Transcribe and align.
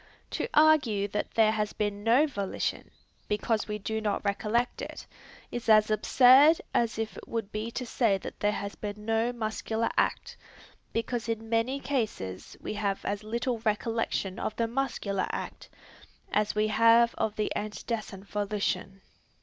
To 0.31 0.47
argue 0.55 1.07
that 1.09 1.29
there 1.35 1.51
has 1.51 1.73
been 1.73 2.03
no 2.03 2.25
volition, 2.25 2.89
because 3.27 3.67
we 3.67 3.77
do 3.77 4.01
not 4.01 4.25
recollect 4.25 4.81
it, 4.81 5.05
is 5.51 5.69
as 5.69 5.91
absurd 5.91 6.59
as 6.73 6.97
it 6.97 7.15
would 7.27 7.51
be 7.51 7.69
to 7.69 7.85
say 7.85 8.17
that 8.17 8.39
there 8.39 8.51
has 8.53 8.73
been 8.73 9.05
no 9.05 9.31
muscular 9.31 9.91
act, 9.99 10.37
because 10.91 11.29
in 11.29 11.49
many 11.49 11.79
cases 11.79 12.57
we 12.59 12.73
have 12.73 13.05
as 13.05 13.23
little 13.23 13.59
recollection 13.59 14.39
of 14.39 14.55
the 14.55 14.65
muscular 14.67 15.27
act, 15.31 15.69
as 16.33 16.55
we 16.55 16.69
have 16.69 17.13
of 17.19 17.35
the 17.35 17.55
antecedent 17.55 18.27
volition. 18.27 19.01